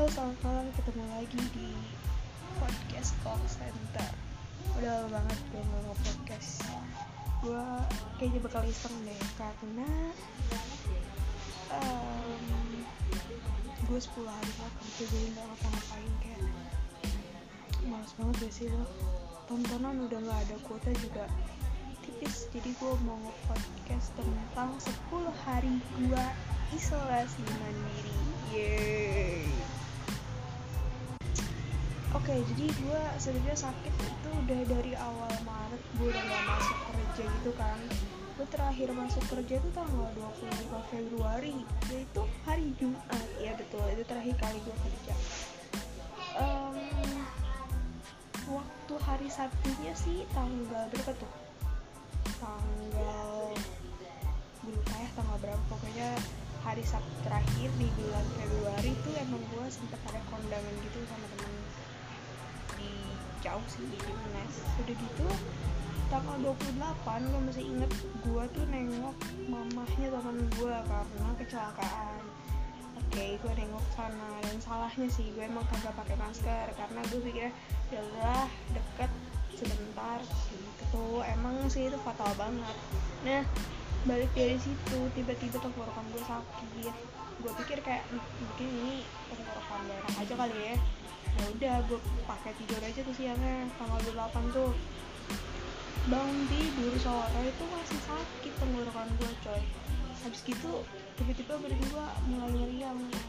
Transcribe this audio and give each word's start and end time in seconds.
Halo 0.00 0.16
selamat 0.16 0.40
malam. 0.48 0.66
Ketemu 0.80 1.04
lagi 1.12 1.40
di 1.52 1.70
podcast 2.56 3.12
call 3.20 3.36
center. 3.44 4.08
Udah 4.80 5.04
lama 5.04 5.20
banget 5.20 5.38
gue 5.52 5.60
gak 5.60 5.82
nge-podcast. 5.84 6.52
Gue 7.44 7.64
kayaknya 8.16 8.40
bakal 8.40 8.64
iseng 8.64 8.96
deh 9.04 9.20
karena 9.36 9.88
um, 11.68 12.44
Gue 13.92 14.00
10 14.00 14.24
hari 14.24 14.50
gak 14.56 14.72
kerja 14.80 15.04
jadi 15.04 15.26
gak 15.36 15.44
ngapa-ngapain 15.52 16.12
kayak 16.24 16.42
Males 17.84 18.12
banget 18.16 18.36
gak 18.40 18.52
sih 18.56 18.72
lo? 18.72 18.88
Tontonan 19.52 20.00
udah 20.00 20.16
gak 20.16 20.40
ada 20.48 20.56
kuota 20.64 20.96
juga 20.96 21.28
tipis 22.08 22.48
jadi 22.48 22.72
gue 22.72 22.92
mau 23.04 23.20
nge-podcast 23.20 24.16
tentang 24.16 24.72
10 24.80 25.44
hari 25.44 25.76
gue 25.76 26.24
isolasi 26.72 27.44
mandiri. 27.60 28.16
Yeay 28.48 29.79
oke 32.10 32.34
jadi 32.34 32.66
gue 32.66 33.02
sebenarnya 33.22 33.70
sakit 33.70 33.94
itu 34.02 34.28
udah 34.34 34.60
dari 34.66 34.92
awal 34.98 35.30
Maret 35.46 35.82
gue 35.94 36.08
udah 36.10 36.22
gak 36.26 36.44
masuk 36.48 36.78
kerja 36.90 37.24
gitu 37.38 37.50
kan. 37.54 37.78
Gue 38.34 38.46
terakhir 38.48 38.88
masuk 38.96 39.24
kerja 39.28 39.54
itu 39.60 39.68
tanggal 39.76 40.08
25 40.16 40.90
Februari 40.90 41.54
yaitu 41.92 42.22
hari 42.42 42.72
Jumat. 42.80 43.26
Ya 43.38 43.52
betul 43.54 43.84
itu 43.94 44.02
terakhir 44.08 44.34
kali 44.40 44.58
gue 44.64 44.76
kerja. 44.80 45.14
Um, 46.40 46.76
waktu 48.48 48.94
hari 49.06 49.28
Sabtunya 49.30 49.92
sih 49.94 50.26
tanggal 50.34 50.88
berapa 50.90 51.12
tuh? 51.14 51.32
Tanggal 52.40 53.54
gue 54.66 54.72
lupa 54.72 54.94
ya? 54.98 55.08
Tanggal 55.14 55.36
berapa? 55.38 55.62
Pokoknya 55.70 56.08
hari 56.64 56.84
Sabtu 56.84 57.12
terakhir 57.24 57.70
di 57.76 57.88
bulan 57.96 58.26
Februari 58.36 58.92
tuh 59.04 59.14
emang 59.20 59.42
gue 59.52 59.66
sempet 59.68 60.00
ada 60.10 60.20
kondangan 60.28 60.74
gitu 60.84 60.98
sama 61.08 61.26
temen 61.36 61.54
jauh 63.40 63.66
sih 63.68 63.84
di 63.88 63.98
UNES 64.00 64.54
udah 64.84 64.96
gitu 64.96 65.28
tanggal 66.10 66.36
28 66.42 67.30
gue 67.30 67.40
masih 67.46 67.64
inget 67.70 67.92
gue 68.26 68.44
tuh 68.50 68.64
nengok 68.66 69.14
mamahnya 69.46 70.08
temen 70.10 70.38
gue 70.58 70.74
karena 70.74 71.28
kecelakaan. 71.38 72.22
Oke 72.98 73.14
okay, 73.14 73.30
gue 73.38 73.52
nengok 73.54 73.86
sana 73.94 74.42
dan 74.42 74.58
salahnya 74.58 75.06
sih 75.06 75.30
gue 75.38 75.46
emang 75.46 75.62
kagak 75.70 75.94
pakai 75.94 76.18
masker 76.18 76.66
karena 76.74 77.00
gue 77.14 77.20
pikir 77.22 77.48
ya 77.94 78.02
deket 78.74 79.10
sebentar 79.54 80.18
gitu. 80.50 81.22
Emang 81.22 81.62
sih 81.70 81.86
itu 81.86 81.98
fatal 82.02 82.34
banget. 82.34 82.76
Nah 83.22 83.46
balik 84.02 84.34
dari 84.34 84.58
situ 84.58 84.98
tiba-tiba 85.14 85.62
tenggorokan 85.62 86.06
gue 86.10 86.22
sakit. 86.26 86.94
Gue 87.38 87.52
pikir 87.62 87.78
kayak 87.86 88.02
mungkin 88.10 88.66
ini 88.66 89.06
tenggorokan 89.30 89.80
darah 89.86 90.14
aja 90.26 90.34
kali 90.34 90.58
ya 90.58 90.76
ya 91.38 91.44
udah 91.54 91.76
gue 91.86 92.00
pakai 92.26 92.52
tidur 92.58 92.80
aja 92.82 93.00
tuh 93.02 93.14
siangnya. 93.14 93.68
Tanggal 93.76 94.00
28 94.14 94.56
tuh 94.56 94.70
bangun 96.08 96.38
tidur 96.48 96.94
sore 96.96 97.40
itu 97.44 97.64
masih 97.68 97.98
sakit 98.08 98.52
tenggorokan 98.56 99.08
gue 99.20 99.30
coy. 99.44 99.62
Habis 100.24 100.40
gitu 100.44 100.84
tiba-tiba 101.20 101.60
badan 101.60 101.80
gue 101.80 102.06
mulai 102.32 102.50
meriang 102.56 102.98
ya 103.12 103.22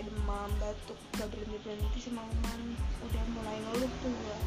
demam 0.00 0.48
batuk 0.60 0.96
gak 1.16 1.28
berhenti 1.32 1.56
berhenti 1.64 2.00
semalaman 2.00 2.60
udah 3.04 3.24
mulai 3.32 3.56
ngeluh 3.64 3.92
tuh 4.00 4.12
gue 4.12 4.38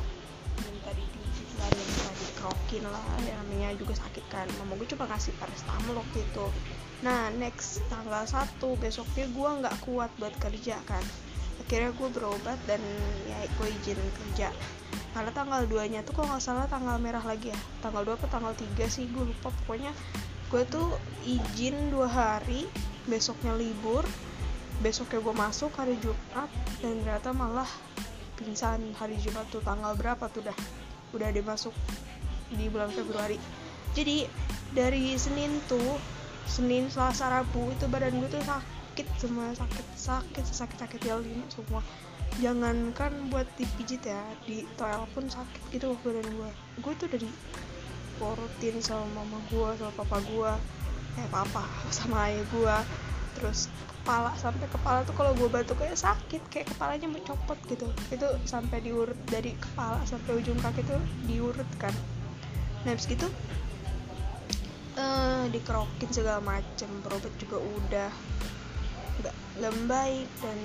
minta 0.62 0.92
dipijit 0.94 1.50
lah 1.58 1.70
minta 1.74 2.12
dikerokin 2.18 2.84
lah. 2.90 3.06
Ya 3.26 3.34
namanya 3.42 3.70
juga 3.78 3.94
sakit 3.98 4.26
kan. 4.30 4.46
Mama 4.62 4.78
gue 4.78 4.88
coba 4.94 5.10
kasih 5.18 5.34
paracetamol 5.42 6.02
waktu 6.02 6.22
itu. 6.22 6.46
Nah 7.02 7.34
next 7.38 7.82
tanggal 7.90 8.26
1 8.26 8.62
besoknya 8.82 9.26
gue 9.30 9.50
nggak 9.66 9.76
kuat 9.86 10.10
buat 10.22 10.34
kerja 10.38 10.78
kan 10.86 11.03
akhirnya 11.73 11.97
gue 11.97 12.09
berobat 12.13 12.59
dan 12.69 12.78
ya 13.25 13.50
gue 13.50 13.67
izin 13.81 13.97
kerja. 13.97 14.53
Karena 15.17 15.34
tanggal 15.34 15.66
2 15.66 15.89
nya 15.89 16.06
tuh 16.06 16.13
kalau 16.13 16.29
nggak 16.29 16.44
salah 16.45 16.69
tanggal 16.69 17.01
merah 17.01 17.25
lagi 17.25 17.50
ya. 17.50 17.59
Tanggal 17.81 18.06
2 18.06 18.13
apa 18.13 18.28
tanggal 18.29 18.53
3 18.53 18.85
sih 18.85 19.09
gue 19.09 19.25
lupa. 19.25 19.50
Pokoknya 19.66 19.89
gue 20.53 20.63
tuh 20.69 20.94
izin 21.25 21.89
dua 21.89 22.06
hari 22.06 22.69
besoknya 23.09 23.57
libur 23.57 24.06
besoknya 24.85 25.17
gue 25.17 25.34
masuk 25.34 25.73
hari 25.73 25.97
Jumat 25.97 26.45
dan 26.78 27.01
ternyata 27.01 27.34
malah 27.34 27.66
pingsan 28.38 28.94
hari 29.01 29.17
Jumat 29.17 29.50
tuh. 29.50 29.66
Tanggal 29.66 29.97
berapa 29.97 30.29
tuh 30.29 30.45
dah? 30.45 30.57
Udah 31.09 31.34
dia 31.34 31.41
masuk 31.41 31.73
di 32.53 32.69
bulan 32.69 32.94
Februari. 32.94 33.41
Jadi 33.97 34.29
dari 34.78 35.17
Senin 35.17 35.57
tuh 35.66 35.97
Senin 36.45 36.85
Selasa 36.94 37.34
Rabu 37.34 37.73
itu 37.73 37.90
badan 37.90 38.13
gue 38.22 38.29
tuh 38.29 38.45
sakit 38.45 38.83
semua 39.18 39.50
sakit 39.58 39.86
sakit 39.98 40.46
sakit 40.46 40.78
sakit 40.78 41.02
lima 41.26 41.46
semua. 41.50 41.81
Jangankan 42.38 43.30
buat 43.30 43.46
dipijit 43.58 44.06
ya 44.06 44.22
di 44.46 44.66
toilet 44.78 45.09
pun 45.14 45.26
sakit 45.30 45.62
gitu 45.74 45.98
badan 46.02 46.26
gue 46.26 46.52
gue 46.81 46.94
tuh 46.98 47.09
dari 47.09 47.30
porutin 48.18 48.78
sama 48.82 49.06
mama 49.14 49.38
gue 49.50 49.70
sama 49.78 49.94
papa 49.98 50.18
gue 50.22 50.52
eh 51.22 51.28
papa 51.30 51.62
sama 51.94 52.30
ayah 52.30 52.46
gue 52.50 52.78
terus 53.38 53.70
kepala 54.02 54.34
sampai 54.38 54.66
kepala 54.70 55.00
tuh 55.06 55.14
kalau 55.14 55.32
gue 55.38 55.46
batuk 55.46 55.78
kayak 55.78 55.98
sakit 55.98 56.42
kayak 56.50 56.68
kepalanya 56.74 57.09
mencopot 57.09 57.58
gitu. 57.70 57.86
Itu 58.09 58.28
sampai 58.46 58.82
diurut 58.82 59.18
dari 59.30 59.53
kepala 59.58 60.02
sampai 60.06 60.42
ujung 60.42 60.58
kaki 60.62 60.86
tuh 60.86 61.02
diurut 61.30 61.70
kan. 61.78 61.94
Nah 62.86 62.98
habis 62.98 63.06
gitu 63.06 63.30
uh, 64.98 65.46
dikerokin 65.50 66.09
segala 66.09 66.42
macem 66.42 66.90
berobat 67.02 67.34
juga 67.42 67.58
udah 67.62 68.12
nggak 69.22 69.35
lembaik 69.62 70.29
dan 70.41 70.57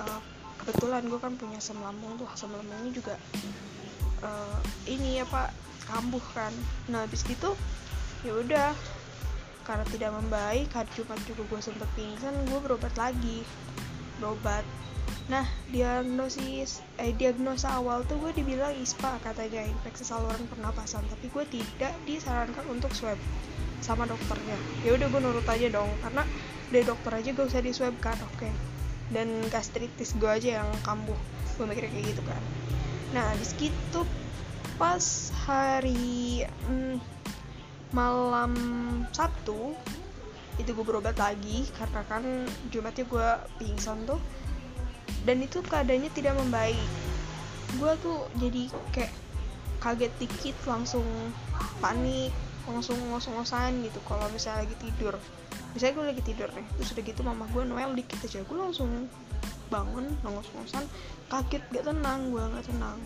uh, 0.00 0.20
kebetulan 0.64 1.06
gue 1.06 1.20
kan 1.20 1.36
punya 1.36 1.60
asam 1.60 1.78
lambung 1.84 2.16
tuh. 2.16 2.28
Asam 2.32 2.50
lambungnya 2.50 2.90
juga 2.90 3.14
uh, 4.24 4.58
ini 4.88 5.20
apa 5.20 5.52
kambuh 5.86 6.22
kan. 6.32 6.52
Nah 6.88 7.04
habis 7.04 7.22
gitu 7.28 7.52
ya 8.24 8.32
udah 8.32 8.72
karena 9.64 9.84
tidak 9.88 10.12
membaik 10.12 10.68
hari 10.72 10.88
Jumat 10.96 11.20
juga 11.24 11.44
gue 11.48 11.60
sempet 11.60 11.88
pingsan 11.96 12.32
gue 12.48 12.58
berobat 12.60 12.92
lagi. 12.96 13.44
Berobat. 14.20 14.64
Nah 15.28 15.44
diagnosis 15.72 16.84
eh 17.00 17.12
diagnosa 17.16 17.80
awal 17.80 18.04
tuh 18.08 18.20
gue 18.20 18.32
dibilang 18.36 18.72
ISPA 18.76 19.20
katanya 19.24 19.64
infeksi 19.64 20.04
saluran 20.04 20.44
pernapasan. 20.48 21.04
Tapi 21.08 21.28
gue 21.28 21.44
tidak 21.48 21.94
disarankan 22.08 22.64
untuk 22.68 22.92
swab 22.96 23.16
sama 23.84 24.08
dokternya. 24.08 24.56
Ya 24.84 24.96
udah 24.96 25.08
gue 25.12 25.20
nurut 25.20 25.44
aja 25.44 25.68
dong 25.68 25.92
karena 26.00 26.24
dari 26.72 26.84
dokter 26.84 27.12
aja 27.12 27.30
gue 27.32 27.44
usah 27.44 27.60
di 27.64 27.72
swab 27.72 27.96
kan 28.00 28.16
oke. 28.20 28.40
Okay. 28.40 28.52
dan 29.12 29.28
gastritis 29.52 30.16
gue 30.16 30.30
aja 30.30 30.64
yang 30.64 30.70
kambuh. 30.80 31.16
Gue 31.60 31.68
mikirnya 31.68 31.92
kayak 31.92 32.06
gitu 32.16 32.22
kan 32.24 32.42
nah 33.14 33.30
habis 33.30 33.54
gitu 33.54 34.02
pas 34.74 35.30
hari 35.46 36.42
hmm, 36.66 36.98
malam 37.94 38.52
Sabtu 39.14 39.78
itu 40.58 40.70
gue 40.70 40.86
berobat 40.86 41.14
lagi 41.14 41.66
karena 41.78 42.02
kan 42.10 42.22
Jumatnya 42.70 43.06
gue 43.06 43.28
pingsan 43.58 44.06
tuh. 44.06 44.22
Dan 45.24 45.42
itu 45.42 45.64
keadaannya 45.64 46.12
tidak 46.14 46.36
membaik. 46.38 46.90
Gue 47.80 47.90
tuh 47.98 48.28
jadi 48.38 48.70
kayak 48.94 49.12
kaget 49.82 50.12
dikit 50.20 50.56
langsung 50.64 51.04
panik 51.82 52.30
langsung 52.64 52.96
ngos-ngosan 53.12 53.84
gitu 53.84 54.00
kalau 54.08 54.24
misalnya 54.32 54.64
lagi 54.64 54.76
tidur 54.80 55.20
misalnya 55.74 55.94
gue 55.98 56.06
lagi 56.14 56.22
tidur 56.22 56.48
nih 56.54 56.66
terus 56.78 56.94
udah 56.94 57.04
gitu 57.04 57.20
mama 57.26 57.44
gue 57.50 57.62
noel 57.66 57.92
dikit 57.98 58.22
aja. 58.22 58.40
Gue 58.46 58.56
langsung 58.56 59.10
bangun 59.68 60.06
ngos-ngosan 60.22 60.86
kaget 61.26 61.62
gak 61.74 61.84
tenang 61.90 62.30
gue 62.30 62.42
gak 62.42 62.66
tenang. 62.70 62.98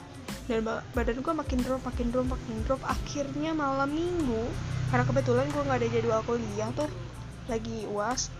Dan 0.44 0.64
badan 0.68 1.18
gue 1.24 1.34
makin 1.34 1.58
drop 1.64 1.82
makin 1.82 2.06
drop 2.12 2.28
makin 2.28 2.56
drop. 2.68 2.80
Akhirnya 2.84 3.56
malam 3.56 3.88
minggu 3.88 4.44
karena 4.92 5.04
kebetulan 5.04 5.46
gue 5.52 5.62
nggak 5.64 5.78
ada 5.84 5.88
jadwal 5.92 6.22
kuliah 6.24 6.70
tuh 6.72 6.88
lagi 7.44 7.84
uas 7.92 8.32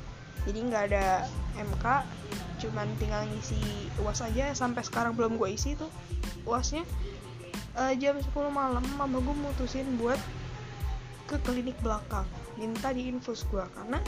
jadi 0.49 0.65
nggak 0.65 0.83
ada 0.93 1.29
MK 1.61 1.85
cuman 2.65 2.89
tinggal 3.01 3.25
ngisi 3.33 3.61
uas 4.05 4.21
aja. 4.21 4.53
Sampai 4.53 4.85
sekarang 4.85 5.17
belum 5.17 5.41
gue 5.41 5.49
isi 5.57 5.73
tuh 5.77 5.89
uasnya 6.45 6.85
uh, 7.77 7.93
jam 7.97 8.19
10 8.19 8.29
malam 8.51 8.85
mama 8.97 9.19
gue 9.21 9.37
mutusin 9.37 9.87
buat 9.97 10.19
ke 11.29 11.37
klinik 11.45 11.77
belakang. 11.85 12.25
Minta 12.57 12.91
diinfus 12.91 13.45
gue 13.53 13.63
karena 13.77 14.01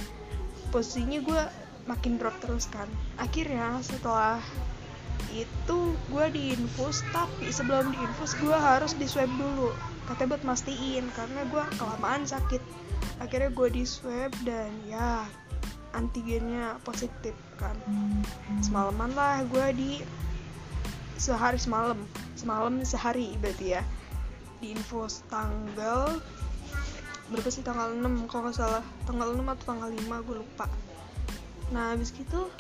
posisinya 0.73 1.21
gue 1.21 1.43
makin 1.85 2.17
drop 2.17 2.35
terus 2.41 2.67
kan. 2.73 2.89
Akhirnya 3.21 3.77
setelah 3.85 4.41
itu 5.37 5.95
gue 6.11 6.27
diinfus 6.33 7.05
tapi 7.13 7.53
sebelum 7.53 7.93
diinfus 7.93 8.35
gue 8.41 8.57
harus 8.57 8.97
di 8.97 9.05
swab 9.05 9.29
dulu. 9.37 9.71
Katanya 10.09 10.35
buat 10.35 10.45
mastiin 10.49 11.05
karena 11.15 11.45
gue 11.47 11.65
kelamaan 11.77 12.25
sakit. 12.25 12.63
Akhirnya 13.21 13.53
gue 13.53 13.69
di 13.71 13.85
swab 13.85 14.33
dan 14.43 14.73
ya 14.89 15.29
antigennya 15.93 16.81
positif 16.83 17.37
kan. 17.61 17.77
Semalaman 18.65 19.13
lah 19.13 19.45
gue 19.47 19.67
di 19.77 19.93
sehari 21.21 21.61
semalam. 21.61 22.01
Semalam 22.35 22.81
sehari 22.83 23.37
berarti 23.39 23.77
ya. 23.77 23.83
Di 24.61 24.73
infus 24.73 25.25
tanggal 25.29 26.21
berapa 27.31 27.49
sih? 27.49 27.63
Tanggal 27.63 27.95
6 27.97 28.29
kalau 28.29 28.51
nggak 28.51 28.57
salah. 28.59 28.85
Tanggal 29.07 29.33
6 29.35 29.47
atau 29.47 29.65
tanggal 29.65 29.89
5 29.89 30.27
gue 30.27 30.37
lupa. 30.43 30.67
Nah 31.71 31.95
habis 31.95 32.11
gitu 32.11 32.51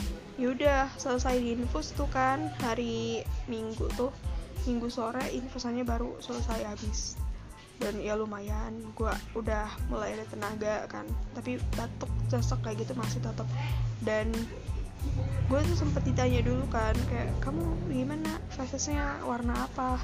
yaudah 0.40 0.88
selesai 0.96 1.36
di 1.36 1.52
infus 1.52 1.92
tuh 1.92 2.08
kan 2.08 2.48
hari 2.62 3.26
minggu 3.50 3.90
tuh. 3.98 4.14
Minggu 4.64 4.88
sore 4.92 5.24
infusannya 5.34 5.82
baru 5.82 6.16
selesai 6.22 6.64
habis. 6.64 7.18
Dan 7.80 7.96
ya 8.00 8.12
lumayan 8.16 8.76
gue 8.94 9.12
udah 9.36 9.66
mulai 9.90 10.14
ada 10.14 10.24
tenaga 10.30 10.88
kan. 10.88 11.04
Tapi 11.34 11.60
batuk 11.76 12.08
sesek 12.30 12.62
kayak 12.62 12.86
gitu 12.86 12.94
masih 12.94 13.18
tetap 13.20 13.48
dan 14.04 14.32
gue 15.50 15.60
tuh 15.66 15.76
sempet 15.76 16.06
ditanya 16.06 16.40
dulu 16.44 16.64
kan 16.70 16.94
kayak 17.08 17.32
kamu 17.42 17.64
gimana? 17.88 18.38
Fasesnya 18.52 19.18
warna 19.24 19.66
apa 19.66 19.98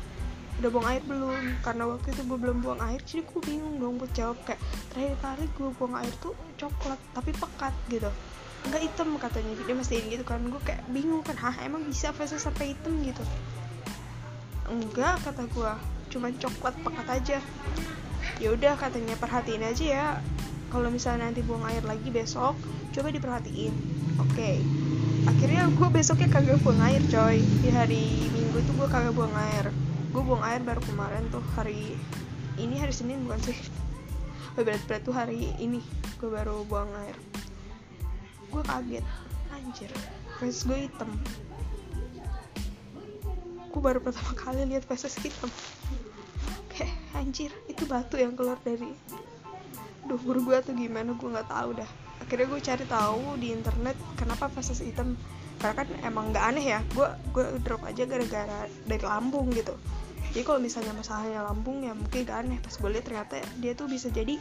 udah 0.56 0.70
buang 0.72 0.88
air 0.88 1.02
belum? 1.04 1.60
Karena 1.60 1.84
waktu 1.84 2.16
itu 2.16 2.22
gue 2.24 2.38
belum 2.40 2.64
buang 2.64 2.80
air 2.80 3.00
jadi 3.04 3.28
gue 3.28 3.40
bingung 3.44 3.76
dong 3.76 4.00
buat 4.00 4.12
jawab 4.16 4.40
kayak 4.48 4.60
terakhir 4.92 5.16
kali 5.20 5.44
gue 5.52 5.68
buang 5.76 5.94
air 6.00 6.14
tuh 6.24 6.32
coklat 6.56 7.00
tapi 7.12 7.30
pekat 7.36 7.74
gitu. 7.92 8.08
Nggak 8.66 8.82
hitam 8.82 9.08
katanya 9.20 9.52
dia 9.52 9.76
mastiin 9.76 10.06
gitu 10.08 10.24
kan. 10.24 10.40
Gue 10.48 10.60
kayak 10.64 10.80
bingung 10.88 11.20
kan 11.20 11.36
hah 11.36 11.56
emang 11.60 11.84
bisa 11.84 12.08
fase 12.16 12.40
sampai 12.40 12.72
hitam? 12.72 12.96
Gitu. 13.04 13.20
Enggak 14.72 15.20
kata 15.28 15.44
gue 15.44 15.72
cuman 16.16 16.32
coklat 16.40 16.74
pekat 16.80 17.06
aja. 17.12 17.38
Ya 18.40 18.48
udah 18.56 18.80
katanya 18.80 19.14
perhatiin 19.20 19.60
aja 19.60 19.84
ya. 19.84 20.06
Kalau 20.72 20.88
misalnya 20.88 21.28
nanti 21.28 21.44
buang 21.44 21.68
air 21.68 21.84
lagi 21.84 22.08
besok 22.08 22.56
coba 22.96 23.12
diperhatiin. 23.12 23.74
Oke. 24.24 24.32
Okay. 24.32 24.56
akhirnya 25.26 25.66
gue 25.74 25.88
besoknya 25.90 26.32
kagak 26.32 26.64
buang 26.64 26.80
air 26.80 27.04
coy. 27.12 27.44
Di 27.60 27.68
hari 27.68 28.32
minggu 28.32 28.64
tuh 28.64 28.72
gue 28.80 28.88
kagak 28.88 29.12
buang 29.12 29.36
air 29.36 29.68
gue 30.16 30.24
buang 30.24 30.40
air 30.48 30.64
baru 30.64 30.80
kemarin 30.80 31.28
tuh 31.28 31.44
hari 31.52 31.92
ini 32.56 32.80
hari 32.80 32.88
senin 32.88 33.28
bukan 33.28 33.52
sih? 33.52 33.58
Berat-berat 34.56 35.04
tuh 35.04 35.12
hari 35.12 35.52
ini 35.60 35.84
gue 36.16 36.32
baru 36.32 36.64
buang 36.64 36.88
air. 37.04 37.12
Gue 38.48 38.64
kaget 38.64 39.04
anjir 39.52 39.92
face 40.40 40.64
gue 40.64 40.88
hitam. 40.88 41.12
Gue 43.68 43.80
baru 43.84 44.00
pertama 44.00 44.32
kali 44.32 44.64
lihat 44.64 44.88
faces 44.88 45.20
hitam. 45.20 45.52
Kayak 46.72 46.96
anjir 47.12 47.52
itu 47.68 47.84
batu 47.84 48.16
yang 48.16 48.32
keluar 48.32 48.56
dari 48.64 48.88
duh 50.08 50.20
guru 50.24 50.48
gue 50.48 50.64
tuh 50.64 50.72
gimana 50.72 51.12
gue 51.12 51.28
nggak 51.28 51.52
tahu 51.52 51.76
dah. 51.76 51.90
Akhirnya 52.24 52.48
gue 52.48 52.60
cari 52.64 52.84
tahu 52.88 53.36
di 53.36 53.52
internet 53.52 54.00
kenapa 54.16 54.48
faces 54.48 54.80
hitam. 54.80 55.12
Karena 55.60 55.84
kan 55.84 55.88
emang 56.08 56.32
nggak 56.32 56.44
aneh 56.56 56.64
ya 56.72 56.80
gue 56.96 57.08
gue 57.36 57.60
drop 57.60 57.84
aja 57.84 58.08
gara-gara 58.08 58.64
dari 58.88 59.04
lambung 59.04 59.52
gitu 59.52 59.76
jadi 60.32 60.44
kalau 60.44 60.60
misalnya 60.60 60.92
masalahnya 60.92 61.40
lambung 61.44 61.80
ya 61.80 61.92
mungkin 61.96 62.26
gak 62.28 62.44
aneh. 62.44 62.58
Pas 62.60 62.74
gue 62.76 62.90
lihat 62.92 63.04
ternyata 63.08 63.40
dia 63.60 63.72
tuh 63.72 63.88
bisa 63.88 64.12
jadi 64.12 64.36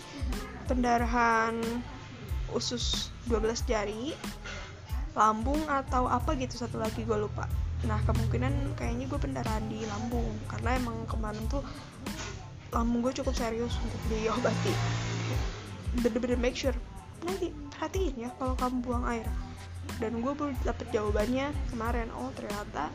pendarahan 0.67 1.55
usus 2.53 3.11
12 3.27 3.65
jari 3.67 4.11
lambung 5.15 5.59
atau 5.71 6.11
apa 6.11 6.35
gitu. 6.35 6.59
Satu 6.59 6.81
lagi 6.81 7.07
gue 7.07 7.15
lupa. 7.15 7.47
Nah 7.87 7.99
kemungkinan 8.03 8.75
kayaknya 8.75 9.07
gue 9.07 9.19
pendarahan 9.19 9.63
di 9.71 9.87
lambung. 9.87 10.35
Karena 10.51 10.75
emang 10.75 11.07
kemarin 11.07 11.43
tuh 11.47 11.63
lambung 12.75 12.99
gue 12.99 13.15
cukup 13.15 13.31
serius 13.31 13.79
untuk 13.79 14.01
diobati. 14.11 14.73
Bener-bener 16.03 16.35
make 16.35 16.59
sure. 16.59 16.75
Nanti 17.23 17.55
perhatiin 17.71 18.27
ya 18.27 18.29
kalau 18.35 18.59
kamu 18.59 18.83
buang 18.83 19.05
air. 19.07 19.27
Dan 19.95 20.19
gue 20.19 20.33
baru 20.35 20.51
dapet 20.67 20.91
jawabannya 20.91 21.55
kemarin. 21.71 22.11
Oh 22.19 22.35
ternyata 22.35 22.91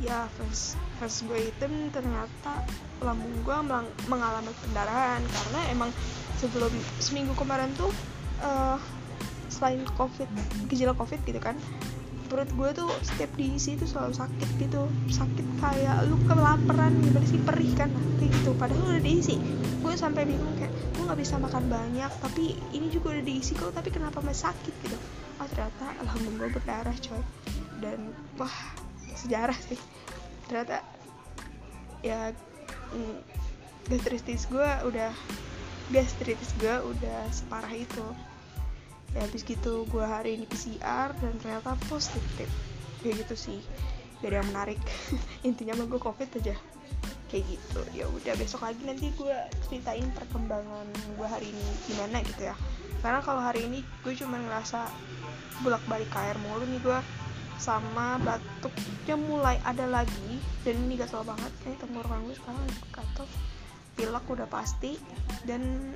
ya 0.00 0.24
first 0.40 0.80
first 0.96 1.28
gue 1.28 1.52
hitam 1.52 1.92
ternyata 1.92 2.64
lambung 3.04 3.34
gue 3.44 3.56
mengalami 4.08 4.52
pendarahan. 4.64 5.20
Karena 5.20 5.60
emang 5.68 5.90
sebelum 6.40 6.72
seminggu 6.98 7.36
kemarin 7.36 7.68
tuh 7.76 7.92
uh, 8.40 8.80
selain 9.52 9.84
covid 10.00 10.26
gejala 10.72 10.96
covid 10.96 11.20
gitu 11.28 11.38
kan 11.38 11.54
perut 12.32 12.48
gue 12.56 12.70
tuh 12.72 12.88
setiap 13.04 13.28
diisi 13.36 13.76
itu 13.76 13.84
selalu 13.84 14.16
sakit 14.16 14.48
gitu. 14.56 14.88
Sakit 15.12 15.44
kayak 15.60 16.08
lu 16.08 16.16
kelaparan 16.24 16.96
gimana 17.04 17.28
sih 17.28 17.36
perih 17.44 17.68
kan 17.76 17.92
kayak 18.16 18.32
gitu. 18.32 18.56
Padahal 18.56 18.96
udah 18.96 19.04
diisi. 19.04 19.36
Gue 19.84 19.92
sampai 19.92 20.24
bingung 20.24 20.56
kayak 20.56 20.72
gue 20.96 21.04
nggak 21.04 21.20
bisa 21.20 21.36
makan 21.36 21.68
banyak 21.68 22.08
tapi 22.24 22.56
ini 22.72 22.88
juga 22.88 23.12
udah 23.12 23.24
diisi 23.28 23.52
kok 23.52 23.76
tapi 23.76 23.92
kenapa 23.92 24.24
masih 24.24 24.48
sakit 24.48 24.74
gitu. 24.80 24.96
Oh 25.36 25.46
ternyata 25.52 25.92
gue 26.00 26.48
berdarah 26.56 26.96
coy. 27.04 27.20
Dan 27.84 28.16
wah 28.40 28.56
sejarah 29.16 29.56
sih. 29.56 29.78
Ternyata 30.48 30.84
ya 32.02 32.34
mm, 32.92 33.18
gastritis 33.88 34.46
gue 34.50 34.70
udah 34.86 35.12
gastritis 35.90 36.50
gue 36.58 36.72
udah 36.72 37.28
separah 37.30 37.72
itu. 37.72 38.06
Ya 39.12 39.28
habis 39.28 39.44
gitu 39.44 39.84
gue 39.92 40.04
hari 40.04 40.40
ini 40.40 40.48
PCR 40.48 41.12
dan 41.20 41.34
ternyata 41.40 41.76
positif. 41.86 42.48
Kayak 43.04 43.26
gitu 43.26 43.34
sih. 43.36 43.60
Dari 44.24 44.38
yang 44.38 44.48
menarik. 44.50 44.80
Intinya 45.48 45.76
mah 45.76 45.86
gue 45.90 46.00
covid 46.00 46.28
aja. 46.40 46.56
Kayak 47.28 47.44
gitu. 47.58 47.80
Ya 47.92 48.08
udah 48.08 48.34
besok 48.40 48.64
lagi 48.64 48.80
nanti 48.88 49.12
gue 49.16 49.36
ceritain 49.68 50.08
perkembangan 50.16 50.88
gue 51.16 51.28
hari 51.28 51.52
ini 51.52 51.66
gimana 51.88 52.24
gitu 52.24 52.48
ya. 52.48 52.56
Karena 53.02 53.20
kalau 53.20 53.42
hari 53.42 53.66
ini 53.66 53.84
gue 54.06 54.14
cuma 54.16 54.38
ngerasa 54.38 54.88
bolak 55.60 55.82
balik 55.86 56.10
air 56.16 56.38
mulu 56.40 56.64
nih 56.66 56.80
gue 56.80 56.98
sama 57.62 58.18
batuknya 58.18 59.14
mulai 59.14 59.56
ada 59.62 59.86
lagi. 59.86 60.42
Dan 60.66 60.82
ini 60.90 60.98
gatel 60.98 61.22
banget 61.22 61.52
kayak 61.62 61.78
tenggorokan 61.78 62.26
gue 62.26 62.34
sekarang 62.34 62.66
gatel 62.90 63.26
pilek 63.94 64.24
udah 64.26 64.48
pasti. 64.50 64.98
Dan 65.46 65.94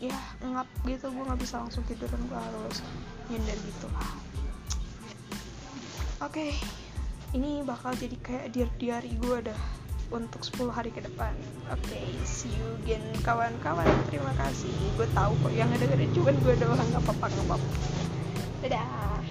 ya 0.00 0.16
ngap 0.42 0.66
gitu 0.88 1.12
gue 1.12 1.22
nggak 1.22 1.40
bisa 1.44 1.60
langsung 1.60 1.84
tidur 1.84 2.08
dan 2.08 2.24
gue 2.24 2.40
harus 2.40 2.80
nyender 3.28 3.58
gitu. 3.60 3.86
Oke 6.22 6.48
okay. 6.48 6.50
ini 7.36 7.60
bakal 7.62 7.92
jadi 7.94 8.16
kayak 8.18 8.46
diary 8.80 9.12
gue 9.20 9.52
dah 9.52 9.62
untuk 10.10 10.42
10 10.42 10.74
hari 10.74 10.90
ke 10.90 11.04
depan. 11.04 11.32
Oke 11.70 11.92
okay, 11.92 12.06
see 12.26 12.50
you 12.50 12.66
again 12.82 13.04
kawan-kawan. 13.22 13.86
Terima 14.10 14.32
kasih. 14.40 14.74
Gue 14.98 15.06
tahu 15.14 15.38
kok 15.38 15.52
yang 15.54 15.70
ada 15.70 15.86
cuma 15.86 16.34
gue 16.34 16.54
doang. 16.58 16.78
Nggak 16.78 17.02
apa-apa 17.06 17.26
nggak 17.30 17.46
apa-apa. 17.46 17.68
Dadah 18.62 19.21